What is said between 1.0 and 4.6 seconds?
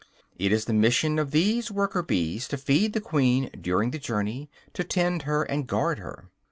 of these worker bees to feed the queen during the journey,